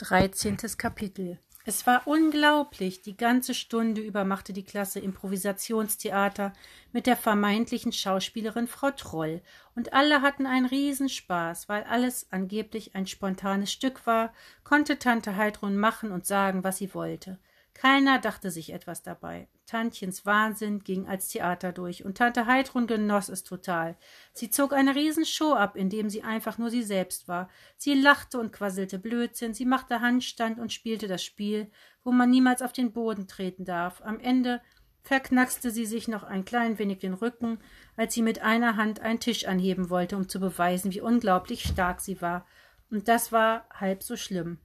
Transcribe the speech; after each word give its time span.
Dreizehntes 0.00 0.78
Kapitel 0.78 1.40
Es 1.64 1.84
war 1.84 2.06
unglaublich. 2.06 3.02
Die 3.02 3.16
ganze 3.16 3.52
Stunde 3.52 4.00
über 4.00 4.24
machte 4.24 4.52
die 4.52 4.62
Klasse 4.62 5.00
Improvisationstheater 5.00 6.52
mit 6.92 7.08
der 7.08 7.16
vermeintlichen 7.16 7.90
Schauspielerin 7.90 8.68
Frau 8.68 8.92
Troll, 8.92 9.42
und 9.74 9.94
alle 9.94 10.22
hatten 10.22 10.46
einen 10.46 10.66
Riesenspaß, 10.66 11.68
weil 11.68 11.82
alles 11.82 12.28
angeblich 12.30 12.94
ein 12.94 13.08
spontanes 13.08 13.72
Stück 13.72 14.06
war, 14.06 14.32
konnte 14.62 15.00
Tante 15.00 15.34
Heidrun 15.34 15.76
machen 15.76 16.12
und 16.12 16.24
sagen, 16.24 16.62
was 16.62 16.76
sie 16.76 16.94
wollte. 16.94 17.40
Keiner 17.74 18.20
dachte 18.20 18.52
sich 18.52 18.72
etwas 18.72 19.02
dabei. 19.02 19.48
Tantchens 19.68 20.24
Wahnsinn 20.24 20.82
ging 20.82 21.06
als 21.06 21.28
Theater 21.28 21.72
durch, 21.72 22.02
und 22.02 22.16
Tante 22.16 22.46
Heidrun 22.46 22.86
genoss 22.86 23.28
es 23.28 23.44
total. 23.44 23.98
Sie 24.32 24.48
zog 24.48 24.72
eine 24.72 24.94
Riesenshow 24.94 25.52
ab, 25.52 25.76
indem 25.76 26.08
sie 26.08 26.22
einfach 26.22 26.56
nur 26.56 26.70
sie 26.70 26.82
selbst 26.82 27.28
war. 27.28 27.50
Sie 27.76 27.92
lachte 27.92 28.40
und 28.40 28.50
quasselte 28.50 28.98
Blödsinn, 28.98 29.52
sie 29.52 29.66
machte 29.66 30.00
Handstand 30.00 30.58
und 30.58 30.72
spielte 30.72 31.06
das 31.06 31.22
Spiel, 31.22 31.70
wo 32.02 32.12
man 32.12 32.30
niemals 32.30 32.62
auf 32.62 32.72
den 32.72 32.92
Boden 32.92 33.28
treten 33.28 33.66
darf. 33.66 34.00
Am 34.02 34.18
Ende 34.20 34.62
verknackste 35.02 35.70
sie 35.70 35.84
sich 35.84 36.08
noch 36.08 36.22
ein 36.22 36.46
klein 36.46 36.78
wenig 36.78 37.00
den 37.00 37.12
Rücken, 37.12 37.58
als 37.94 38.14
sie 38.14 38.22
mit 38.22 38.40
einer 38.40 38.76
Hand 38.76 39.00
einen 39.00 39.20
Tisch 39.20 39.46
anheben 39.46 39.90
wollte, 39.90 40.16
um 40.16 40.30
zu 40.30 40.40
beweisen, 40.40 40.92
wie 40.92 41.02
unglaublich 41.02 41.62
stark 41.62 42.00
sie 42.00 42.22
war. 42.22 42.46
Und 42.90 43.06
das 43.08 43.32
war 43.32 43.68
halb 43.70 44.02
so 44.02 44.16
schlimm. 44.16 44.58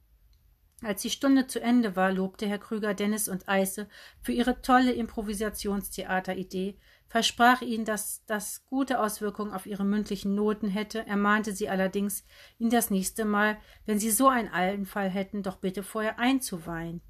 Als 0.81 1.01
die 1.01 1.09
Stunde 1.09 1.47
zu 1.47 1.61
Ende 1.61 1.95
war, 1.95 2.11
lobte 2.11 2.45
Herr 2.45 2.57
Krüger 2.57 2.93
Dennis 2.93 3.29
und 3.29 3.47
Eise 3.47 3.87
für 4.21 4.33
ihre 4.33 4.61
tolle 4.61 4.91
Improvisationstheateridee, 4.91 6.77
versprach 7.07 7.61
ihnen, 7.61 7.85
dass 7.85 8.25
das 8.25 8.65
gute 8.65 8.99
Auswirkungen 8.99 9.53
auf 9.53 9.65
ihre 9.65 9.85
mündlichen 9.85 10.35
Noten 10.35 10.67
hätte, 10.67 11.05
ermahnte 11.05 11.53
sie 11.53 11.69
allerdings, 11.69 12.25
ihnen 12.57 12.71
das 12.71 12.89
nächste 12.89 13.23
Mal, 13.23 13.57
wenn 13.85 13.99
sie 13.99 14.11
so 14.11 14.27
einen 14.27 14.49
Altenfall 14.49 15.09
hätten, 15.09 15.43
doch 15.43 15.57
bitte 15.57 15.83
vorher 15.83 16.17
einzuweihen. 16.17 17.01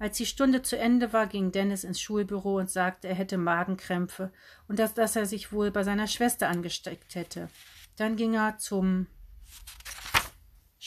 Als 0.00 0.16
die 0.16 0.26
Stunde 0.26 0.62
zu 0.62 0.78
Ende 0.78 1.12
war, 1.12 1.26
ging 1.26 1.50
Dennis 1.50 1.84
ins 1.84 2.00
Schulbüro 2.00 2.58
und 2.58 2.70
sagte, 2.70 3.08
er 3.08 3.14
hätte 3.14 3.36
Magenkrämpfe 3.36 4.32
und 4.68 4.78
dass, 4.78 4.94
dass 4.94 5.16
er 5.16 5.26
sich 5.26 5.52
wohl 5.52 5.70
bei 5.70 5.82
seiner 5.82 6.06
Schwester 6.06 6.48
angesteckt 6.48 7.14
hätte. 7.14 7.48
Dann 7.96 8.16
ging 8.16 8.34
er 8.34 8.58
zum 8.58 9.08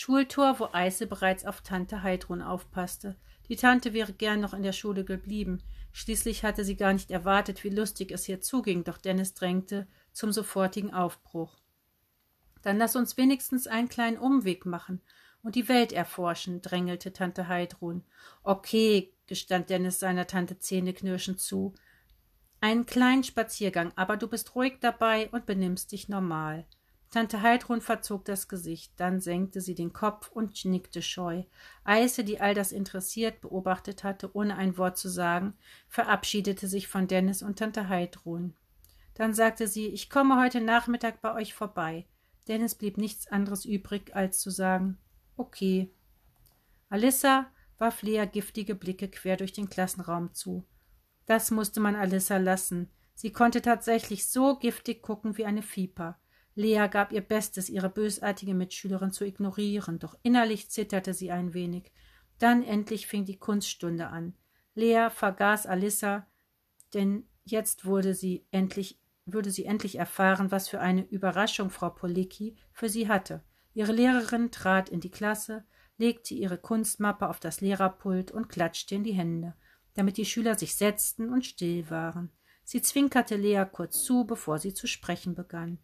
Schultor, 0.02 0.60
wo 0.60 0.68
Eise 0.72 1.06
bereits 1.06 1.46
auf 1.46 1.62
Tante 1.62 2.02
Heidrun 2.02 2.42
aufpasste. 2.42 3.16
Die 3.50 3.56
Tante 3.56 3.94
wäre 3.94 4.14
gern 4.14 4.40
noch 4.40 4.56
in 4.56 4.64
der 4.64 4.72
Schule 4.72 5.06
geblieben. 5.06 5.62
Schließlich 5.92 6.44
hatte 6.44 6.66
sie 6.66 6.76
gar 6.76 6.92
nicht 6.92 7.12
erwartet, 7.12 7.64
wie 7.64 7.70
lustig 7.70 8.10
es 8.10 8.26
hier 8.26 8.42
zuging, 8.42 8.84
doch 8.84 8.98
Dennis 8.98 9.36
drängte 9.36 9.86
zum 10.12 10.32
sofortigen 10.32 10.92
Aufbruch. 10.92 11.56
Dann 12.64 12.80
lass 12.80 12.96
uns 12.96 13.16
wenigstens 13.16 13.68
einen 13.68 13.90
kleinen 13.90 14.18
Umweg 14.18 14.66
machen 14.66 15.02
und 15.44 15.54
die 15.54 15.70
Welt 15.70 15.94
erforschen, 15.94 16.64
drängelte 16.64 17.14
Tante 17.14 17.48
Heidrun. 17.48 18.04
Okay, 18.42 19.14
gestand 19.28 19.70
Dennis 19.70 20.00
seiner 20.00 20.26
Tante 20.26 20.58
zähneknirschend 20.58 21.40
zu. 21.40 21.76
Einen 22.60 22.88
kleinen 22.88 23.24
Spaziergang, 23.24 23.94
aber 23.96 24.18
du 24.18 24.28
bist 24.28 24.56
ruhig 24.56 24.80
dabei 24.82 25.30
und 25.30 25.46
benimmst 25.46 25.92
dich 25.92 26.10
normal. 26.10 26.66
Tante 27.12 27.42
Heidrun 27.42 27.82
verzog 27.82 28.24
das 28.24 28.48
Gesicht, 28.48 28.94
dann 28.96 29.20
senkte 29.20 29.60
sie 29.60 29.76
den 29.76 29.92
Kopf 29.92 30.32
und 30.32 30.64
nickte 30.64 31.02
scheu. 31.02 31.44
Eise, 31.84 32.24
die 32.24 32.40
all 32.40 32.54
das 32.54 32.72
interessiert 32.72 33.42
beobachtet 33.42 34.06
hatte, 34.06 34.34
ohne 34.34 34.56
ein 34.56 34.78
Wort 34.78 34.98
zu 34.98 35.10
sagen, 35.10 35.54
verabschiedete 35.90 36.68
sich 36.68 36.88
von 36.88 37.10
Dennis 37.10 37.44
und 37.44 37.60
Tante 37.60 37.90
Heidrun. 37.90 38.56
Dann 39.14 39.34
sagte 39.34 39.68
sie, 39.68 39.88
ich 39.88 40.10
komme 40.10 40.42
heute 40.42 40.62
Nachmittag 40.62 41.20
bei 41.22 41.34
euch 41.34 41.54
vorbei. 41.54 42.08
Dennis 42.48 42.76
blieb 42.76 42.98
nichts 42.98 43.28
anderes 43.28 43.66
übrig, 43.66 44.16
als 44.16 44.40
zu 44.40 44.50
sagen, 44.50 44.98
okay. 45.36 45.94
Alissa 46.88 47.52
warf 47.78 48.04
Lea 48.04 48.26
giftige 48.26 48.74
Blicke 48.74 49.10
quer 49.10 49.36
durch 49.36 49.52
den 49.52 49.70
Klassenraum 49.70 50.34
zu. 50.34 50.66
Das 51.26 51.52
musste 51.52 51.82
man 51.82 51.98
Alissa 51.98 52.38
lassen. 52.38 52.90
Sie 53.16 53.34
konnte 53.34 53.62
tatsächlich 53.62 54.30
so 54.30 54.58
giftig 54.58 55.02
gucken 55.02 55.38
wie 55.38 55.46
eine 55.46 55.62
Viper. 55.62 56.18
Lea 56.56 56.88
gab 56.90 57.12
ihr 57.12 57.22
Bestes, 57.22 57.70
ihre 57.70 57.90
bösartige 57.90 58.54
Mitschülerin 58.54 59.12
zu 59.12 59.26
ignorieren, 59.26 60.00
doch 60.00 60.18
innerlich 60.22 60.70
zitterte 60.70 61.14
sie 61.14 61.32
ein 61.32 61.54
wenig. 61.54 61.92
Dann 62.40 62.64
endlich 62.64 63.08
fing 63.08 63.26
die 63.26 63.38
Kunststunde 63.38 64.08
an. 64.08 64.34
Lea 64.74 65.10
vergaß 65.10 65.66
Alissa, 65.66 66.28
denn 66.94 67.28
jetzt 67.44 67.86
wurde 67.86 68.14
sie 68.14 68.46
endlich, 68.52 69.00
würde 69.26 69.52
sie 69.52 69.66
endlich 69.66 69.98
erfahren, 69.98 70.52
was 70.52 70.68
für 70.68 70.80
eine 70.80 71.04
Überraschung 71.04 71.70
Frau 71.70 71.90
Policki 71.90 72.58
für 72.72 72.90
sie 72.90 73.08
hatte. 73.08 73.44
Ihre 73.74 73.94
Lehrerin 73.94 74.52
trat 74.52 74.90
in 74.90 75.00
die 75.00 75.12
Klasse, 75.12 75.64
legte 75.98 76.34
ihre 76.34 76.58
Kunstmappe 76.58 77.30
auf 77.30 77.40
das 77.40 77.62
Lehrerpult 77.62 78.32
und 78.32 78.50
klatschte 78.50 78.96
in 78.96 79.04
die 79.04 79.14
Hände, 79.14 79.56
damit 79.94 80.18
die 80.18 80.26
Schüler 80.26 80.58
sich 80.58 80.76
setzten 80.76 81.30
und 81.30 81.46
still 81.46 81.90
waren. 81.90 82.32
Sie 82.64 82.82
zwinkerte 82.82 83.36
Lea 83.36 83.64
kurz 83.72 84.04
zu, 84.04 84.26
bevor 84.26 84.60
sie 84.60 84.74
zu 84.74 84.88
sprechen 84.88 85.36
begann. 85.36 85.80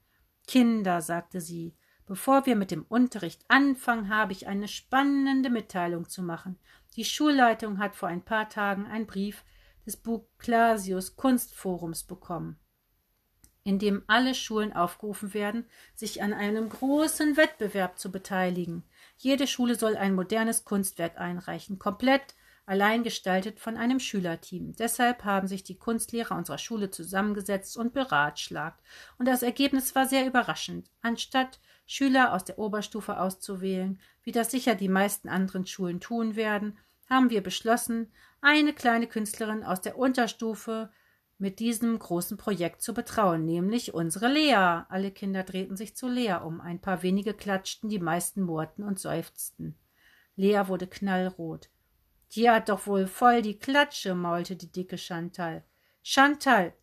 Kinder, 0.48 1.02
sagte 1.02 1.42
sie, 1.42 1.76
bevor 2.06 2.46
wir 2.46 2.56
mit 2.56 2.72
dem 2.72 2.84
Unterricht 2.84 3.44
anfangen, 3.50 4.10
habe 4.10 4.32
ich 4.32 4.48
eine 4.48 4.68
spannende 4.68 5.50
Mitteilung 5.50 6.10
zu 6.10 6.24
machen. 6.24 6.58
Die 6.96 7.06
Schulleitung 7.06 7.78
hat 7.78 7.96
vor 7.96 8.10
ein 8.10 8.24
paar 8.24 8.50
Tagen 8.50 8.86
einen 8.88 9.06
Brief 9.06 9.44
des 9.86 9.98
Buklasius 9.98 11.16
Kunstforums 11.16 12.06
bekommen, 12.06 12.58
in 13.64 13.78
dem 13.78 14.04
alle 14.08 14.34
Schulen 14.34 14.74
aufgerufen 14.74 15.34
werden, 15.34 15.66
sich 15.96 16.24
an 16.24 16.34
einem 16.34 16.70
großen 16.70 17.38
Wettbewerb 17.38 18.00
zu 18.00 18.12
beteiligen. 18.12 18.84
Jede 19.18 19.48
Schule 19.48 19.76
soll 19.76 19.96
ein 19.96 20.16
modernes 20.16 20.64
Kunstwerk 20.64 21.18
einreichen, 21.18 21.78
komplett 21.78 22.36
allein 22.68 23.02
gestaltet 23.02 23.60
von 23.60 23.78
einem 23.78 24.00
Schülerteam. 24.00 24.74
Deshalb 24.74 25.24
haben 25.24 25.48
sich 25.48 25.64
die 25.64 25.80
Kunstlehrer 25.80 26.36
unserer 26.36 26.58
Schule 26.58 26.92
zusammengesetzt 26.92 27.78
und 27.78 27.94
beratschlagt. 27.94 28.84
Und 29.18 29.28
das 29.28 29.42
Ergebnis 29.42 29.96
war 29.96 30.06
sehr 30.06 30.28
überraschend. 30.28 30.92
Anstatt 31.02 31.60
Schüler 31.88 32.34
aus 32.34 32.44
der 32.44 32.60
Oberstufe 32.60 33.20
auszuwählen, 33.20 34.00
wie 34.22 34.34
das 34.34 34.52
sicher 34.52 34.76
die 34.76 34.90
meisten 34.90 35.30
anderen 35.30 35.66
Schulen 35.66 36.02
tun 36.02 36.36
werden, 36.36 36.78
haben 37.10 37.30
wir 37.30 37.42
beschlossen, 37.42 38.12
eine 38.42 38.74
kleine 38.74 39.08
Künstlerin 39.08 39.64
aus 39.64 39.80
der 39.80 39.98
Unterstufe 39.98 40.92
mit 41.38 41.60
diesem 41.60 41.98
großen 41.98 42.36
Projekt 42.36 42.82
zu 42.82 42.94
betrauen, 42.94 43.46
nämlich 43.46 43.94
unsere 43.94 44.28
Lea. 44.28 44.84
Alle 44.90 45.12
Kinder 45.12 45.44
drehten 45.44 45.78
sich 45.78 45.96
zu 45.96 46.10
Lea 46.10 46.42
um, 46.44 46.60
ein 46.60 46.82
paar 46.82 47.02
wenige 47.02 47.34
klatschten, 47.34 47.90
die 47.90 48.00
meisten 48.00 48.42
murrten 48.42 48.84
und 48.84 49.00
seufzten. 49.00 49.78
Lea 50.36 50.64
wurde 50.66 50.88
knallrot. 50.88 51.70
Die 52.36 52.50
hat 52.50 52.70
doch 52.70 52.88
wohl 52.88 53.08
voll 53.08 53.42
die 53.42 53.58
Klatsche, 53.58 54.14
maulte 54.14 54.56
die 54.56 54.72
dicke 54.72 54.98
Chantal. 54.98 55.64
Chantal, 56.04 56.74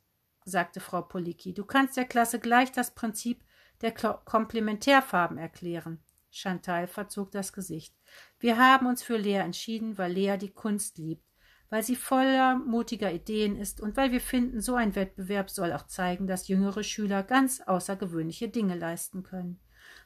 sagte 0.44 0.80
Frau 0.80 1.02
Policki, 1.02 1.54
du 1.54 1.64
kannst 1.64 1.96
der 1.96 2.06
Klasse 2.06 2.38
gleich 2.38 2.72
das 2.72 2.94
Prinzip 2.94 3.44
der 3.80 3.92
Komplementärfarben 3.92 5.38
erklären. 5.38 6.02
Chantal 6.30 6.86
verzog 6.86 7.30
das 7.30 7.52
Gesicht. 7.52 7.94
Wir 8.38 8.58
haben 8.58 8.86
uns 8.86 9.02
für 9.02 9.16
Lea 9.16 9.36
entschieden, 9.36 9.98
weil 9.98 10.12
Lea 10.12 10.36
die 10.36 10.52
Kunst 10.52 10.98
liebt, 10.98 11.24
weil 11.70 11.82
sie 11.82 11.96
voller 11.96 12.56
mutiger 12.56 13.12
Ideen 13.12 13.56
ist 13.56 13.80
und 13.80 13.96
weil 13.96 14.10
wir 14.10 14.20
finden, 14.20 14.60
so 14.60 14.74
ein 14.74 14.96
Wettbewerb 14.96 15.50
soll 15.50 15.72
auch 15.72 15.86
zeigen, 15.86 16.26
dass 16.26 16.48
jüngere 16.48 16.82
Schüler 16.82 17.22
ganz 17.22 17.60
außergewöhnliche 17.60 18.48
Dinge 18.48 18.76
leisten 18.76 19.22
können. 19.22 19.60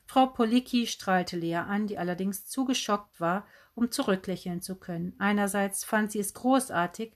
Frau 0.09 0.27
Policki 0.27 0.87
strahlte 0.87 1.37
Lea 1.37 1.57
an, 1.57 1.87
die 1.87 1.99
allerdings 1.99 2.47
zu 2.47 2.65
geschockt 2.65 3.21
war, 3.21 3.47
um 3.75 3.91
zurücklächeln 3.91 4.63
zu 4.63 4.77
können. 4.77 5.15
Einerseits 5.19 5.85
fand 5.85 6.11
sie 6.11 6.19
es 6.19 6.33
großartig, 6.33 7.13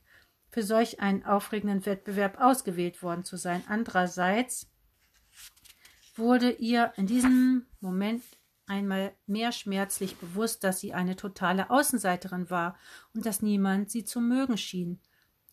für 0.51 0.63
solch 0.63 1.01
einen 1.01 1.25
aufregenden 1.25 1.87
Wettbewerb 1.87 2.39
ausgewählt 2.39 3.03
worden 3.03 3.25
zu 3.25 3.39
sein. 3.39 3.65
Andererseits 3.67 4.71
wurde 6.17 6.51
ihr 6.51 6.93
in 6.97 7.07
diesem 7.07 7.65
Moment 7.81 8.23
einmal 8.67 9.15
mehr 9.27 9.53
schmerzlich 9.53 10.19
bewusst, 10.19 10.63
dass 10.63 10.79
sie 10.79 10.93
eine 10.93 11.17
totale 11.17 11.71
Außenseiterin 11.71 12.51
war 12.51 12.77
und 13.15 13.25
dass 13.25 13.41
niemand 13.41 13.91
sie 13.91 14.05
zu 14.05 14.21
mögen 14.21 14.59
schien. 14.59 15.01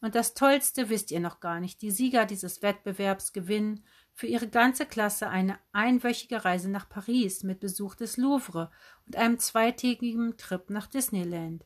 Und 0.01 0.13
das 0.15 0.33
Tollste 0.33 0.89
wisst 0.89 1.09
ihr 1.09 1.21
noch 1.21 1.39
gar 1.39 1.61
nicht. 1.61 1.81
Die 1.81 1.91
Sieger 1.91 2.25
dieses 2.25 2.61
Wettbewerbs 2.61 3.31
gewinnen 3.31 3.85
für 4.19 4.27
ihre 4.27 4.49
ganze 4.49 4.85
Klasse 4.85 5.29
eine 5.29 5.57
einwöchige 5.71 6.43
Reise 6.43 6.69
nach 6.69 6.89
Paris 6.89 7.43
mit 7.43 7.61
Besuch 7.61 7.95
des 7.95 8.17
Louvre 8.17 8.69
und 9.05 9.15
einem 9.15 9.39
zweitägigen 9.39 10.35
Trip 10.35 10.69
nach 10.69 10.87
Disneyland. 10.87 11.65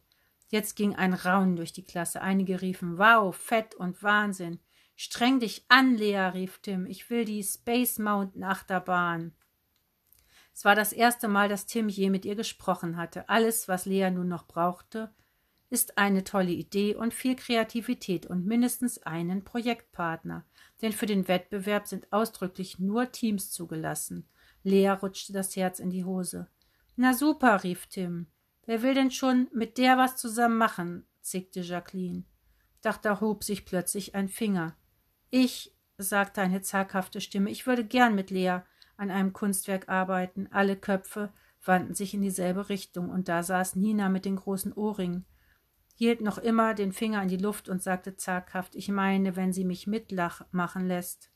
Jetzt 0.50 0.76
ging 0.76 0.94
ein 0.94 1.16
Raunen 1.16 1.56
durch 1.56 1.74
die 1.74 1.84
Klasse. 1.84 2.22
Einige 2.22 2.62
riefen 2.62 3.00
Wow, 3.00 3.36
Fett 3.36 3.74
und 3.74 4.04
Wahnsinn. 4.04 4.60
Streng 4.96 5.40
dich 5.40 5.66
an, 5.68 5.98
Lea, 5.98 6.30
rief 6.32 6.60
Tim. 6.60 6.86
Ich 6.86 7.10
will 7.10 7.26
die 7.26 7.42
Space 7.42 7.98
Mountain 7.98 8.44
Achterbahn. 8.44 9.34
Es 10.54 10.64
war 10.64 10.76
das 10.76 10.94
erste 10.94 11.28
Mal, 11.28 11.50
dass 11.50 11.66
Tim 11.66 11.90
je 11.90 12.12
mit 12.12 12.24
ihr 12.24 12.36
gesprochen 12.36 12.98
hatte. 12.98 13.30
Alles, 13.30 13.68
was 13.68 13.88
Lea 13.88 14.12
nun 14.12 14.28
noch 14.28 14.46
brauchte, 14.46 15.12
ist 15.74 15.98
eine 15.98 16.24
tolle 16.24 16.52
Idee 16.52 16.94
und 16.94 17.16
viel 17.16 17.36
Kreativität 17.36 18.28
und 18.28 18.46
mindestens 18.46 19.00
einen 19.00 19.44
Projektpartner, 19.44 20.46
denn 20.84 20.92
für 20.92 21.08
den 21.08 21.28
Wettbewerb 21.28 21.88
sind 21.88 22.14
ausdrücklich 22.14 22.78
nur 22.78 23.12
Teams 23.12 23.50
zugelassen. 23.50 24.30
Lea 24.62 24.90
rutschte 24.90 25.34
das 25.34 25.56
Herz 25.56 25.80
in 25.80 25.90
die 25.90 26.06
Hose. 26.06 26.48
Na 26.96 27.16
super, 27.16 27.64
rief 27.64 27.88
Tim. 27.88 28.28
Wer 28.68 28.84
will 28.84 28.94
denn 28.94 29.10
schon 29.10 29.48
mit 29.52 29.80
der 29.80 29.98
was 29.98 30.16
zusammen 30.16 30.58
machen? 30.60 31.08
zickte 31.22 31.62
Jacqueline. 31.62 32.24
Doch 32.84 32.98
da 32.98 33.20
hob 33.20 33.44
sich 33.44 33.66
plötzlich 33.66 34.14
ein 34.14 34.30
Finger. 34.30 34.78
Ich, 35.32 35.76
sagte 35.98 36.42
eine 36.42 36.62
zaghafte 36.62 37.20
Stimme, 37.20 37.50
ich 37.50 37.66
würde 37.66 37.84
gern 37.84 38.14
mit 38.14 38.30
Lea 38.30 38.60
an 38.96 39.10
einem 39.10 39.34
Kunstwerk 39.34 39.90
arbeiten. 39.90 40.48
Alle 40.52 40.76
Köpfe 40.76 41.34
wandten 41.66 41.96
sich 41.96 42.14
in 42.14 42.22
dieselbe 42.22 42.70
Richtung, 42.70 43.10
und 43.10 43.28
da 43.28 43.42
saß 43.42 43.76
Nina 43.76 44.10
mit 44.10 44.26
den 44.26 44.36
großen 44.36 44.72
Ohrringen, 44.74 45.26
hielt 45.94 46.22
noch 46.22 46.38
immer 46.38 46.74
den 46.74 46.92
Finger 46.92 47.22
in 47.22 47.28
die 47.28 47.38
Luft 47.38 47.70
und 47.70 47.82
sagte 47.82 48.16
zaghaft, 48.16 48.76
ich 48.76 48.90
meine, 48.90 49.36
wenn 49.36 49.54
sie 49.54 49.66
mich 49.66 49.88
mitlach 49.88 50.46
machen 50.52 50.88
lässt. 50.88 51.30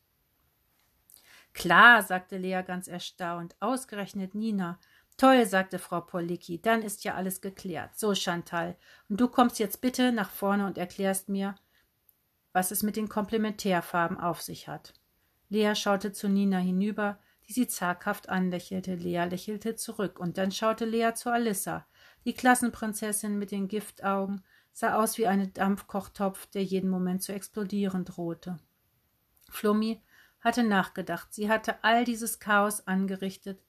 Klar, 1.54 2.04
sagte 2.04 2.38
Lea 2.38 2.62
ganz 2.65 2.88
erstaunt, 2.88 3.56
ausgerechnet 3.59 4.36
Nina. 4.36 4.80
Toll, 5.18 5.48
sagte 5.48 5.80
Frau 5.80 6.01
Policki, 6.01 6.62
dann 6.62 6.83
ist 6.83 7.04
ja 7.04 7.15
alles 7.15 7.42
geklärt. 7.42 7.98
So, 7.98 8.13
Chantal, 8.13 8.77
und 9.09 9.19
du 9.19 9.27
kommst 9.27 9.57
jetzt 9.57 9.81
bitte 9.81 10.12
nach 10.12 10.30
vorne 10.30 10.68
und 10.68 10.77
erklärst 10.77 11.30
mir, 11.30 11.56
was 12.54 12.69
es 12.69 12.83
mit 12.83 12.95
den 12.95 13.09
Komplementärfarben 13.09 14.19
auf 14.19 14.42
sich 14.42 14.68
hat. 14.68 14.94
Lea 15.50 15.74
schaute 15.75 16.12
zu 16.12 16.30
Nina 16.30 16.59
hinüber, 16.59 17.19
die 17.48 17.54
sie 17.54 17.68
zaghaft 17.68 18.30
anlächelte. 18.30 18.95
Lea 18.95 19.25
lächelte 19.30 19.75
zurück, 19.75 20.19
und 20.19 20.38
dann 20.38 20.51
schaute 20.51 20.86
Lea 20.86 21.13
zu 21.15 21.31
Alissa. 21.31 21.88
Die 22.25 22.34
Klassenprinzessin 22.34 23.38
mit 23.40 23.52
den 23.52 23.68
Giftaugen 23.68 24.44
sah 24.74 24.96
aus 24.96 25.18
wie 25.18 25.28
ein 25.28 25.54
Dampfkochtopf, 25.54 26.48
der 26.48 26.64
jeden 26.64 26.90
Moment 26.90 27.24
zu 27.24 27.34
explodieren 27.34 28.06
drohte. 28.06 28.60
Flummi 29.50 30.02
hatte 30.40 30.64
nachgedacht. 30.64 31.34
Sie 31.34 31.50
hatte 31.50 31.84
all 31.84 32.06
dieses 32.06 32.40
Chaos 32.40 32.86
angerichtet. 32.86 33.60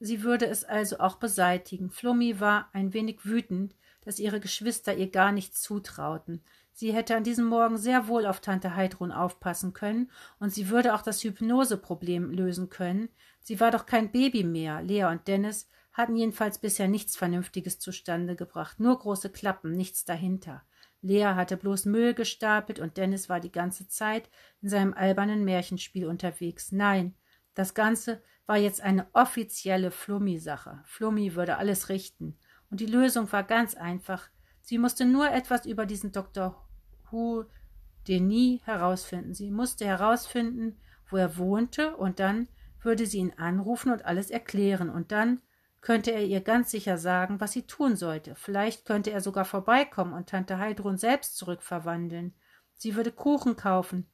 Sie 0.00 0.22
würde 0.22 0.46
es 0.46 0.64
also 0.64 0.98
auch 0.98 1.16
beseitigen. 1.16 1.90
Flummi 1.90 2.40
war 2.40 2.68
ein 2.72 2.92
wenig 2.94 3.24
wütend, 3.24 3.74
dass 4.02 4.18
ihre 4.18 4.40
Geschwister 4.40 4.94
ihr 4.94 5.10
gar 5.10 5.32
nichts 5.32 5.60
zutrauten. 5.60 6.42
Sie 6.72 6.92
hätte 6.92 7.16
an 7.16 7.24
diesem 7.24 7.46
Morgen 7.46 7.76
sehr 7.76 8.06
wohl 8.06 8.24
auf 8.24 8.40
Tante 8.40 8.76
Heidrun 8.76 9.10
aufpassen 9.10 9.72
können, 9.72 10.10
und 10.38 10.54
sie 10.54 10.68
würde 10.68 10.94
auch 10.94 11.02
das 11.02 11.24
Hypnoseproblem 11.24 12.30
lösen 12.30 12.70
können. 12.70 13.08
Sie 13.42 13.58
war 13.58 13.72
doch 13.72 13.84
kein 13.84 14.12
Baby 14.12 14.44
mehr. 14.44 14.82
Lea 14.82 15.04
und 15.04 15.26
Dennis 15.26 15.68
hatten 15.98 16.14
jedenfalls 16.14 16.58
bisher 16.58 16.86
nichts 16.86 17.16
Vernünftiges 17.16 17.80
zustande 17.80 18.36
gebracht, 18.36 18.78
nur 18.78 18.96
große 18.96 19.30
Klappen, 19.30 19.72
nichts 19.72 20.04
dahinter. 20.04 20.62
Lea 21.02 21.34
hatte 21.34 21.56
bloß 21.56 21.86
Müll 21.86 22.14
gestapelt 22.14 22.78
und 22.78 22.96
Dennis 22.96 23.28
war 23.28 23.40
die 23.40 23.52
ganze 23.52 23.88
Zeit 23.88 24.30
in 24.62 24.68
seinem 24.68 24.94
albernen 24.94 25.44
Märchenspiel 25.44 26.06
unterwegs. 26.06 26.70
Nein, 26.70 27.16
das 27.54 27.74
Ganze 27.74 28.22
war 28.46 28.56
jetzt 28.56 28.80
eine 28.80 29.08
offizielle 29.12 29.90
Flummi-Sache. 29.90 30.80
Flummi 30.84 31.34
würde 31.34 31.56
alles 31.56 31.88
richten. 31.88 32.38
Und 32.70 32.78
die 32.78 32.86
Lösung 32.86 33.30
war 33.32 33.42
ganz 33.42 33.74
einfach. 33.74 34.30
Sie 34.62 34.78
musste 34.78 35.04
nur 35.04 35.28
etwas 35.30 35.66
über 35.66 35.84
diesen 35.84 36.12
Dr. 36.12 36.64
Hu 37.10 37.44
Denis 38.06 38.64
herausfinden. 38.64 39.34
Sie 39.34 39.50
musste 39.50 39.84
herausfinden, 39.84 40.78
wo 41.10 41.16
er 41.16 41.36
wohnte, 41.38 41.96
und 41.96 42.20
dann 42.20 42.46
würde 42.80 43.06
sie 43.06 43.18
ihn 43.18 43.34
anrufen 43.36 43.90
und 43.90 44.04
alles 44.04 44.30
erklären, 44.30 44.90
und 44.90 45.10
dann 45.10 45.40
könnte 45.80 46.10
er 46.10 46.24
ihr 46.24 46.40
ganz 46.40 46.70
sicher 46.70 46.98
sagen, 46.98 47.40
was 47.40 47.52
sie 47.52 47.66
tun 47.66 47.96
sollte. 47.96 48.34
Vielleicht 48.34 48.84
könnte 48.84 49.10
er 49.10 49.20
sogar 49.20 49.44
vorbeikommen 49.44 50.12
und 50.12 50.28
Tante 50.28 50.58
Heidrun 50.58 50.98
selbst 50.98 51.36
zurückverwandeln. 51.36 52.34
Sie 52.74 52.94
würde 52.94 53.12
Kuchen 53.12 53.56
kaufen, 53.56 54.08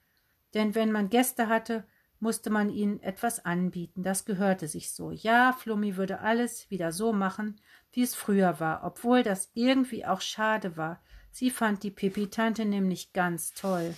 denn 0.55 0.75
wenn 0.75 0.93
man 0.93 1.11
Gäste 1.11 1.49
hatte, 1.49 1.85
musste 2.21 2.49
man 2.49 2.71
ihnen 2.71 3.01
etwas 3.03 3.45
anbieten. 3.45 4.03
Das 4.03 4.25
gehörte 4.25 4.67
sich 4.67 4.93
so. 4.93 5.11
Ja, 5.11 5.53
Flummi 5.53 5.97
würde 5.97 6.21
alles 6.21 6.71
wieder 6.71 6.93
so 6.93 7.13
machen, 7.13 7.61
wie 7.93 8.03
es 8.03 8.15
früher 8.15 8.61
war, 8.61 8.83
obwohl 8.85 9.23
das 9.23 9.51
irgendwie 9.55 10.07
auch 10.07 10.21
schade 10.21 10.77
war. 10.77 11.03
Sie 11.31 11.51
fand 11.51 11.83
die 11.83 11.91
Pipi-Tante 11.91 12.65
nämlich 12.65 13.13
ganz 13.13 13.53
toll. 13.53 13.95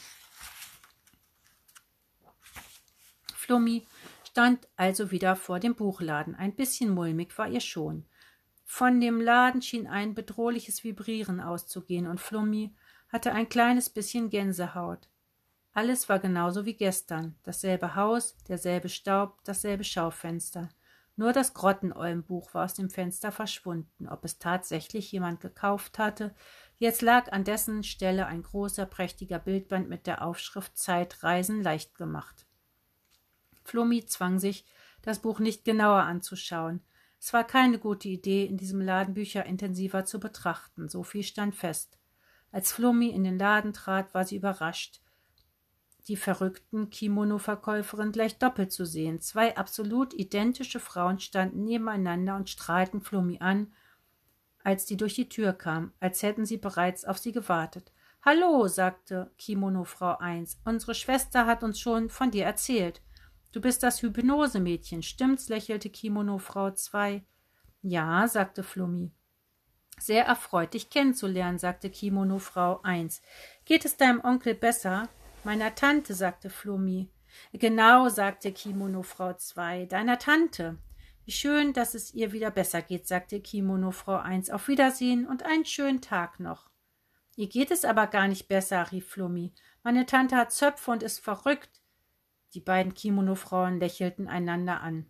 Flummi 3.35 3.87
stand 4.37 4.69
also 4.77 5.11
wieder 5.11 5.35
vor 5.35 5.61
dem 5.61 5.75
Buchladen. 5.75 6.35
Ein 6.35 6.55
bisschen 6.55 6.91
mulmig 6.91 7.39
war 7.39 7.49
ihr 7.49 7.61
schon. 7.61 8.05
Von 8.67 9.01
dem 9.01 9.19
Laden 9.19 9.63
schien 9.63 9.87
ein 9.87 10.15
bedrohliches 10.15 10.85
Vibrieren 10.85 11.41
auszugehen, 11.41 12.07
und 12.07 12.21
Flummi 12.21 12.75
hatte 13.09 13.33
ein 13.33 13.49
kleines 13.49 13.89
bisschen 13.89 14.29
Gänsehaut. 14.29 15.09
Alles 15.73 16.11
war 16.11 16.19
genauso 16.19 16.67
wie 16.67 16.75
gestern. 16.75 17.35
Dasselbe 17.45 17.95
Haus, 17.95 18.37
derselbe 18.47 18.91
Staub, 18.91 19.43
dasselbe 19.45 19.85
Schaufenster. 19.85 20.69
Nur 21.17 21.33
das 21.33 21.55
Grottenolmbuch 21.55 22.53
war 22.53 22.67
aus 22.67 22.75
dem 22.75 22.91
Fenster 22.91 23.33
verschwunden. 23.33 24.07
Ob 24.07 24.23
es 24.23 24.39
tatsächlich 24.39 25.11
jemand 25.13 25.41
gekauft 25.41 25.99
hatte, 25.99 26.35
jetzt 26.77 27.01
lag 27.01 27.33
an 27.33 27.45
dessen 27.45 27.83
Stelle 27.85 28.27
ein 28.27 28.43
großer, 28.43 28.85
prächtiger 28.85 29.39
Bildband 29.39 29.89
mit 29.89 30.07
der 30.07 30.21
Aufschrift 30.21 30.77
Zeitreisen 30.77 31.63
leicht 31.63 31.95
gemacht. 31.95 32.47
Flummi 33.67 34.07
zwang 34.07 34.39
sich, 34.39 34.65
das 35.03 35.21
Buch 35.21 35.39
nicht 35.39 35.65
genauer 35.65 36.03
anzuschauen. 36.03 36.81
Es 37.19 37.33
war 37.33 37.45
keine 37.45 37.79
gute 37.79 38.09
Idee, 38.09 38.45
in 38.45 38.57
diesem 38.57 38.81
Laden 38.81 39.15
Bücher 39.15 39.45
intensiver 39.47 40.05
zu 40.05 40.21
betrachten, 40.21 40.89
so 40.89 41.03
viel 41.03 41.23
stand 41.23 41.55
fest. 41.55 41.99
Als 42.53 42.73
Flummi 42.73 43.09
in 43.09 43.25
den 43.25 43.39
Laden 43.39 43.73
trat, 43.73 44.15
war 44.15 44.25
sie 44.25 44.37
überrascht, 44.37 45.01
die 46.09 46.17
verrückten 46.17 46.91
Kimono-Verkäuferin 46.91 48.13
gleich 48.13 48.39
doppelt 48.39 48.73
zu 48.73 48.87
sehen. 48.87 49.21
Zwei 49.21 49.57
absolut 49.57 50.15
identische 50.15 50.79
Frauen 50.79 51.19
standen 51.19 51.65
nebeneinander 51.65 52.37
und 52.37 52.49
strahlten 52.49 53.01
Flummi 53.01 53.39
an, 53.41 53.73
als 54.63 54.87
die 54.87 54.97
durch 54.97 55.15
die 55.15 55.29
Tür 55.29 55.53
kam, 55.53 55.93
als 56.01 56.23
hätten 56.23 56.45
sie 56.45 56.59
bereits 56.59 57.05
auf 57.05 57.19
sie 57.19 57.33
gewartet. 57.33 57.93
Hallo, 58.23 58.67
sagte 58.67 59.31
Kimono-Frau 59.39 60.17
1, 60.19 60.61
unsere 60.65 60.95
Schwester 60.95 61.47
hat 61.47 61.63
uns 61.63 61.79
schon 61.79 62.11
von 62.11 62.31
dir 62.31 62.45
erzählt. 62.45 63.01
Du 63.57 63.63
bist 63.63 63.83
das 63.83 64.03
Hypnosemädchen, 64.03 65.03
stimmt's? 65.03 65.49
lächelte 65.49 65.89
Kimono 65.89 66.37
Frau 66.37 66.73
2. 66.73 67.25
Ja, 67.81 68.29
sagte 68.29 68.63
Flummi. 68.63 69.13
Sehr 69.99 70.27
erfreut, 70.27 70.75
dich 70.75 70.91
kennenzulernen, 70.91 71.59
sagte 71.59 71.89
Kimono 71.89 72.39
Frau 72.39 72.83
1. 72.83 73.23
Geht 73.65 73.87
es 73.87 73.97
deinem 73.97 74.21
Onkel 74.23 74.55
besser? 74.55 75.09
Meiner 75.43 75.75
Tante, 75.75 76.13
sagte 76.13 76.51
Flummi. 76.51 77.09
Genau, 77.55 78.11
sagte 78.11 78.53
Kimono 78.53 79.03
Frau 79.03 79.33
2. 79.33 79.87
Deiner 79.87 80.19
Tante. 80.19 80.77
Wie 81.25 81.33
schön, 81.33 81.73
dass 81.73 81.95
es 81.95 82.13
ihr 82.13 82.33
wieder 82.33 82.51
besser 82.51 82.83
geht, 82.83 83.09
sagte 83.09 83.41
Kimono 83.41 83.91
Frau 83.91 84.17
1. 84.17 84.51
Auf 84.51 84.69
Wiedersehen 84.69 85.27
und 85.27 85.45
einen 85.45 85.65
schönen 85.65 86.03
Tag 86.03 86.41
noch. 86.41 86.69
Ihr 87.37 87.49
geht 87.49 87.71
es 87.71 87.87
aber 87.87 88.07
gar 88.07 88.29
nicht 88.29 88.49
besser, 88.49 88.93
rief 88.93 89.09
Flummi. 89.09 89.55
Meine 89.83 90.05
Tante 90.05 90.37
hat 90.37 90.53
Zöpfe 90.53 90.91
und 90.91 91.03
ist 91.03 91.21
verrückt. 91.21 91.81
Die 92.57 92.61
beiden 92.63 92.95
Kimono-Frauen 92.95 93.81
lächelten 93.81 94.29
einander 94.29 94.81
an. 94.81 95.05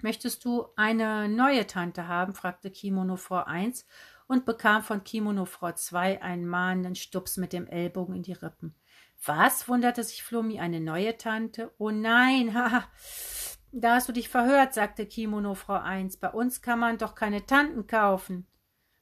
Möchtest 0.00 0.42
du 0.46 0.68
eine 0.74 1.28
neue 1.28 1.66
Tante 1.66 2.08
haben? 2.08 2.34
fragte 2.34 2.70
Kimono-Frau 2.70 3.44
1 3.44 3.84
und 4.26 4.46
bekam 4.46 4.82
von 4.82 5.04
Kimono-Frau 5.04 5.72
2 5.72 6.22
einen 6.22 6.46
mahnenden 6.46 6.94
Stups 6.94 7.36
mit 7.36 7.52
dem 7.52 7.66
Ellbogen 7.66 8.14
in 8.14 8.22
die 8.22 8.32
Rippen. 8.32 8.74
Was? 9.22 9.68
wunderte 9.68 10.02
sich 10.02 10.22
Flummi, 10.22 10.58
eine 10.58 10.80
neue 10.80 11.18
Tante? 11.18 11.74
Oh 11.76 11.90
nein, 11.90 12.54
haha. 12.54 12.84
Da 13.70 13.96
hast 13.96 14.08
du 14.08 14.14
dich 14.14 14.30
verhört, 14.30 14.72
sagte 14.72 15.04
Kimono-Frau 15.04 15.74
1. 15.74 16.16
Bei 16.16 16.30
uns 16.30 16.62
kann 16.62 16.78
man 16.78 16.96
doch 16.96 17.14
keine 17.14 17.44
Tanten 17.44 17.86
kaufen. 17.86 18.46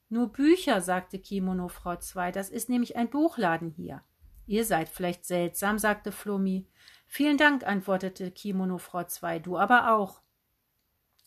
Nur 0.09 0.27
Bücher, 0.27 0.81
sagte 0.81 1.19
Kimono-Frau 1.19 1.95
2. 1.95 2.33
Das 2.33 2.49
ist 2.49 2.67
nämlich 2.67 2.97
ein 2.97 3.09
Buchladen 3.09 3.69
hier. 3.69 4.03
Ihr 4.47 4.65
seid 4.65 4.89
vielleicht 4.89 5.25
seltsam, 5.25 5.79
sagte 5.79 6.11
Flummi. 6.11 6.67
Vielen 7.07 7.37
Dank, 7.37 7.65
antwortete 7.65 8.31
Kimono 8.31 8.77
Frau 8.77 9.03
2, 9.03 9.39
du 9.39 9.57
aber 9.57 9.93
auch. 9.93 10.21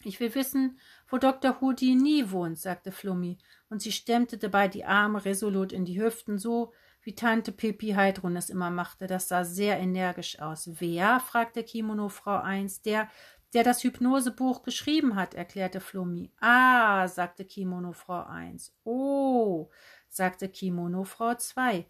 Ich 0.05 0.21
will 0.21 0.35
wissen, 0.35 0.79
wo 1.09 1.19
Dr. 1.19 1.61
Houdini 1.61 2.31
wohnt, 2.31 2.59
sagte 2.59 2.93
Flummi, 2.93 3.39
und 3.69 3.83
sie 3.83 3.91
stemmte 3.91 4.39
dabei 4.39 4.69
die 4.69 4.85
Arme 4.85 5.25
resolut 5.25 5.73
in 5.73 5.85
die 5.85 6.01
Hüften, 6.01 6.39
so 6.39 6.73
wie 7.03 7.15
Tante 7.15 7.53
Pippi 7.53 7.93
Heidrun 7.93 8.37
es 8.37 8.51
immer 8.51 8.71
machte. 8.71 9.07
Das 9.07 9.29
sah 9.29 9.45
sehr 9.45 9.79
energisch 9.79 10.39
aus. 10.41 10.69
Wer? 10.81 11.21
fragte 11.21 11.65
Kimono 11.65 12.09
Frau 12.09 12.37
1. 12.37 12.83
Der, 12.83 13.09
der 13.55 13.65
das 13.65 13.83
Hypnosebuch 13.83 14.63
geschrieben 14.63 15.17
hat, 15.17 15.35
erklärte 15.35 15.81
Flummi. 15.81 16.31
Ah, 16.39 17.09
sagte 17.09 17.45
Kimono 17.45 17.93
Frau 17.93 18.25
1. 18.25 18.75
Oh, 18.85 19.71
sagte 20.09 20.49
Kimono 20.49 21.05
Frau 21.05 21.35
2. 21.35 21.87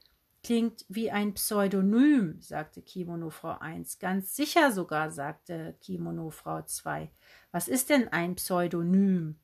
Klingt 0.49 0.87
wie 0.89 1.11
ein 1.11 1.35
Pseudonym, 1.35 2.41
sagte 2.41 2.81
Kimono 2.81 3.29
Frau 3.29 3.59
1. 3.59 3.99
Ganz 3.99 4.35
sicher 4.35 4.73
sogar, 4.73 5.11
sagte 5.11 5.77
Kimono 5.83 6.31
Frau 6.31 6.63
2. 6.63 7.13
Was 7.53 7.69
ist 7.69 7.91
denn 7.91 8.09
ein 8.09 8.35
Pseudonym? 8.37 9.39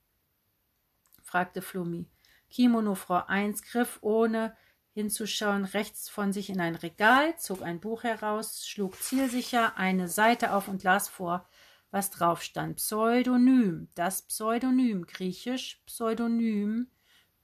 fragte 1.22 1.60
Flummi. 1.60 2.06
Kimono 2.48 2.94
Frau 2.94 3.22
1 3.26 3.64
griff 3.64 3.98
ohne 4.00 4.56
hinzuschauen 4.94 5.66
rechts 5.66 6.08
von 6.08 6.32
sich 6.32 6.48
in 6.48 6.58
ein 6.58 6.74
Regal, 6.74 7.38
zog 7.38 7.60
ein 7.60 7.80
Buch 7.80 8.04
heraus, 8.04 8.66
schlug 8.66 8.96
zielsicher 8.96 9.76
eine 9.76 10.08
Seite 10.08 10.54
auf 10.54 10.68
und 10.68 10.84
las 10.84 11.10
vor. 11.10 11.46
was 11.90 12.08
drauf 12.12 12.42
stand. 12.42 12.76
Pseudonym, 12.76 13.88
das 13.94 14.22
Pseudonym, 14.22 15.06
griechisch 15.06 15.82
Pseudonym, 15.84 16.88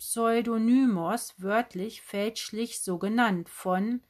Pseudonymos, 0.00 1.35
wörtlich 1.37 2.00
fälschlich 2.00 2.80
so 2.80 2.97
genannt, 2.97 3.50
von 3.50 4.00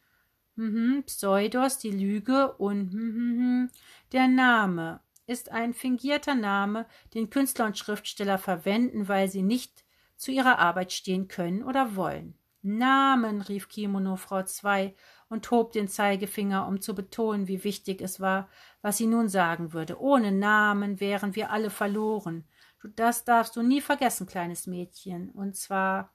mhm, 0.54 1.02
Pseudos, 1.04 1.78
die 1.78 1.90
Lüge 1.90 2.52
und 2.52 2.94
mhm, 2.94 3.70
der 4.12 4.28
Name 4.28 5.00
ist 5.26 5.50
ein 5.50 5.74
fingierter 5.74 6.36
Name, 6.36 6.86
den 7.14 7.28
Künstler 7.28 7.66
und 7.66 7.76
Schriftsteller 7.76 8.38
verwenden, 8.38 9.08
weil 9.08 9.28
sie 9.28 9.42
nicht 9.42 9.84
zu 10.16 10.30
ihrer 10.30 10.60
Arbeit 10.60 10.92
stehen 10.92 11.26
können 11.26 11.64
oder 11.64 11.96
wollen. 11.96 12.34
Namen, 12.62 13.40
rief 13.40 13.68
Kimono 13.68 14.14
Frau 14.14 14.44
zwei 14.44 14.94
und 15.28 15.50
hob 15.50 15.72
den 15.72 15.88
Zeigefinger, 15.88 16.68
um 16.68 16.80
zu 16.80 16.94
betonen, 16.94 17.48
wie 17.48 17.64
wichtig 17.64 18.00
es 18.00 18.20
war, 18.20 18.48
was 18.80 18.96
sie 18.96 19.06
nun 19.06 19.28
sagen 19.28 19.72
würde. 19.72 20.00
Ohne 20.00 20.30
Namen 20.30 21.00
wären 21.00 21.34
wir 21.34 21.50
alle 21.50 21.70
verloren. 21.70 22.44
Das 22.82 23.24
darfst 23.24 23.56
du 23.56 23.62
nie 23.62 23.80
vergessen, 23.80 24.26
kleines 24.26 24.66
Mädchen. 24.66 25.30
Und 25.30 25.56
zwar 25.56 26.12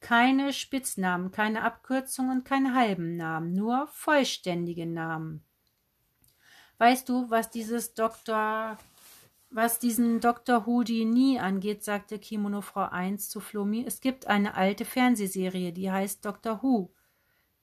keine 0.00 0.52
Spitznamen, 0.52 1.30
keine 1.30 1.62
Abkürzungen, 1.62 2.44
keine 2.44 2.74
halben 2.74 3.16
Namen, 3.16 3.54
nur 3.54 3.88
vollständige 3.88 4.86
Namen. 4.86 5.44
Weißt 6.78 7.08
du, 7.08 7.28
was 7.30 7.50
dieses 7.50 7.94
Doktor 7.94 8.78
was 9.50 9.78
diesen 9.78 10.20
Dr. 10.20 10.66
Houdini 10.66 11.38
angeht, 11.38 11.82
sagte 11.82 12.18
Kimono 12.18 12.60
Frau 12.60 12.84
1 12.84 13.30
zu 13.30 13.40
Flomi, 13.40 13.82
es 13.86 14.00
gibt 14.00 14.26
eine 14.26 14.54
alte 14.54 14.84
Fernsehserie, 14.84 15.72
die 15.72 15.90
heißt 15.90 16.24
Dr. 16.24 16.62
Who. 16.62 16.92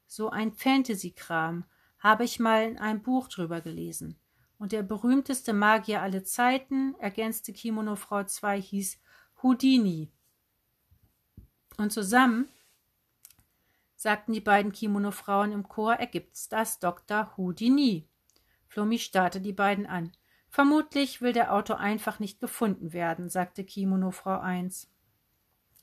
So 0.08 0.30
ein 0.30 0.52
Fantasy-Kram. 0.52 1.66
Habe 2.00 2.24
ich 2.24 2.40
mal 2.40 2.64
in 2.64 2.78
einem 2.80 3.02
Buch 3.02 3.28
drüber 3.28 3.62
gelesen. 3.62 4.20
Und 4.66 4.72
der 4.72 4.82
berühmteste 4.82 5.54
Magier 5.54 6.02
aller 6.02 6.24
Zeiten, 6.24 6.96
ergänzte 6.98 7.54
Kimono 7.54 7.96
Frau 7.96 8.24
2, 8.24 8.60
hieß 8.60 9.00
Houdini. 9.44 10.12
Und 11.78 11.94
zusammen, 11.94 12.48
sagten 13.96 14.34
die 14.34 14.42
beiden 14.42 14.72
Kimono-Frauen 14.72 15.52
im 15.52 15.68
Chor, 15.68 15.94
ergibt's 15.94 16.50
das 16.50 16.80
Dr. 16.80 17.38
Houdini. 17.38 18.10
Flomi 18.68 18.98
starrte 18.98 19.40
die 19.40 19.54
beiden 19.54 19.86
an. 19.86 20.14
Vermutlich 20.50 21.22
will 21.22 21.34
der 21.34 21.54
Autor 21.54 21.80
einfach 21.80 22.18
nicht 22.18 22.40
gefunden 22.40 22.92
werden, 22.92 23.30
sagte 23.30 23.66
Kimono 23.66 24.10
Frau 24.10 24.40
1. 24.40 24.90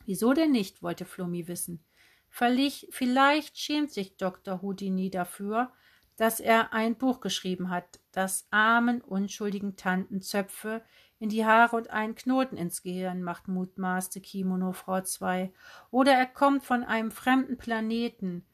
Wieso 0.06 0.32
denn 0.32 0.50
nicht? 0.50 0.82
wollte 0.82 1.04
Flummi 1.04 1.46
wissen. 1.46 1.84
Vielleicht 2.30 3.56
schämt 3.56 3.92
sich 3.92 4.16
Dr. 4.16 4.60
Houdini 4.60 5.08
dafür, 5.08 5.72
dass 6.16 6.40
er 6.40 6.73
ein 6.73 6.97
Buch 6.97 7.21
geschrieben 7.21 7.71
hat, 7.71 8.00
das 8.12 8.47
armen, 8.50 9.00
unschuldigen 9.00 9.76
Tanten 9.76 10.21
Zöpfe 10.21 10.83
in 11.19 11.28
die 11.28 11.45
Haare 11.47 11.76
und 11.76 11.90
einen 11.90 12.14
Knoten 12.14 12.57
ins 12.57 12.83
Gehirn 12.83 13.23
macht, 13.23 13.49
mutmaßte 13.49 14.21
Kimono 14.21 14.73
Frau 14.73 15.00
2. 15.00 15.52
Oder 15.90 16.12
er 16.12 16.26
kommt 16.26 16.64
von 16.64 16.83
einem 16.83 17.11
fremden 17.11 17.57
Planeten, 17.57 18.45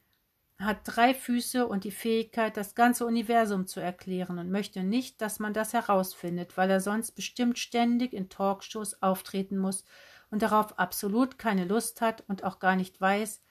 hat 0.59 0.81
drei 0.83 1.13
Füße 1.13 1.65
und 1.65 1.85
die 1.85 1.91
Fähigkeit, 1.91 2.57
das 2.57 2.75
ganze 2.75 3.05
Universum 3.05 3.65
zu 3.65 3.79
erklären 3.79 4.39
und 4.39 4.51
möchte 4.51 4.83
nicht, 4.83 5.21
dass 5.21 5.39
man 5.39 5.53
das 5.53 5.73
herausfindet, 5.73 6.57
weil 6.57 6.69
er 6.69 6.81
sonst 6.81 7.11
bestimmt 7.11 7.57
ständig 7.57 8.13
in 8.13 8.29
Talkshows 8.29 9.01
auftreten 9.01 9.57
muss 9.57 9.85
und 10.29 10.41
darauf 10.41 10.77
absolut 10.77 11.37
keine 11.37 11.65
Lust 11.65 12.01
hat 12.01 12.23
und 12.27 12.43
auch 12.43 12.59
gar 12.59 12.75
nicht 12.75 12.99
weiß, 12.99 13.41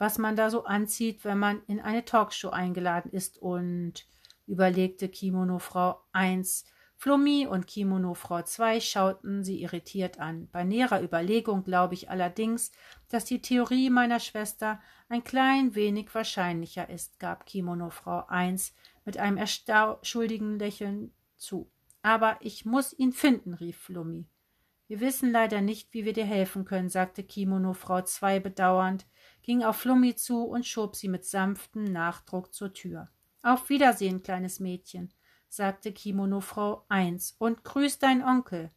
was 0.00 0.16
man 0.16 0.34
da 0.34 0.48
so 0.48 0.64
anzieht, 0.64 1.26
wenn 1.26 1.38
man 1.38 1.62
in 1.66 1.78
eine 1.78 2.06
Talkshow 2.06 2.48
eingeladen 2.48 3.12
ist 3.12 3.36
und 3.36 4.06
überlegte 4.46 5.10
Kimono 5.10 5.58
Frau 5.58 6.00
1, 6.12 6.64
Flummi 6.96 7.46
und 7.46 7.66
Kimono 7.66 8.14
Frau 8.14 8.40
2 8.40 8.80
schauten 8.80 9.44
sie 9.44 9.62
irritiert 9.62 10.18
an. 10.18 10.48
Bei 10.52 10.64
näherer 10.64 11.02
Überlegung 11.02 11.64
glaube 11.64 11.92
ich 11.92 12.08
allerdings, 12.08 12.72
dass 13.10 13.26
die 13.26 13.42
Theorie 13.42 13.90
meiner 13.90 14.20
Schwester 14.20 14.80
ein 15.10 15.22
klein 15.22 15.74
wenig 15.74 16.14
wahrscheinlicher 16.14 16.88
ist, 16.88 17.18
gab 17.18 17.44
Kimono 17.44 17.90
Frau 17.90 18.24
1 18.26 18.74
mit 19.04 19.18
einem 19.18 19.36
erschuldigen 19.36 20.58
Lächeln 20.58 21.12
zu. 21.36 21.70
Aber 22.00 22.38
ich 22.40 22.64
muss 22.64 22.98
ihn 22.98 23.12
finden, 23.12 23.52
rief 23.52 23.76
Flummi. 23.76 24.26
Wir 24.88 25.00
wissen 25.00 25.30
leider 25.30 25.60
nicht, 25.60 25.92
wie 25.92 26.06
wir 26.06 26.14
dir 26.14 26.24
helfen 26.24 26.64
können, 26.64 26.88
sagte 26.88 27.22
Kimono 27.22 27.74
Frau 27.74 28.00
2 28.00 28.40
bedauernd, 28.40 29.06
ging 29.42 29.62
auf 29.62 29.76
Flummi 29.76 30.14
zu 30.14 30.44
und 30.44 30.66
schob 30.66 30.96
sie 30.96 31.08
mit 31.08 31.24
sanftem 31.24 31.84
Nachdruck 31.84 32.54
zur 32.54 32.72
Tür. 32.72 33.08
Auf 33.42 33.68
Wiedersehen, 33.68 34.22
kleines 34.22 34.60
Mädchen 34.60 35.12
sagte 35.50 35.92
Kimono-Frau 35.92 36.84
eins, 36.88 37.34
und 37.38 37.64
grüß 37.64 37.98
dein 37.98 38.22
Onkel. 38.22 38.70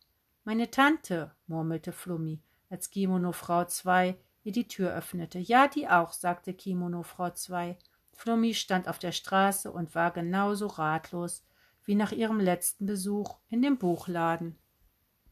Meine 0.43 0.72
Tante, 0.72 1.36
murmelte 1.48 1.91
Flummi, 1.91 2.41
als 2.70 2.89
Kimono-Frau 2.89 3.65
zwei 3.65 4.17
ihr 4.43 4.51
die 4.51 4.67
Tür 4.67 4.93
öffnete. 4.93 5.39
Ja, 5.39 5.67
die 5.67 5.88
auch, 5.88 6.12
sagte 6.12 6.53
Kimono-Frau 6.53 7.29
zwei. 7.32 7.77
Flummi 8.12 8.53
stand 8.53 8.88
auf 8.88 9.00
der 9.00 9.12
Straße 9.12 9.72
und 9.72 9.96
war 9.96 10.12
genauso 10.12 10.67
ratlos 10.67 11.46
wie 11.86 11.96
nach 11.96 12.12
ihrem 12.12 12.39
letzten 12.39 12.86
Besuch 12.86 13.38
in 13.50 13.62
dem 13.62 13.77
Buchladen. 13.77 14.58